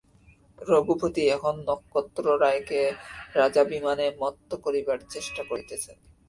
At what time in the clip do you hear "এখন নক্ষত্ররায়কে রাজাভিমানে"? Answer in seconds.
1.29-4.05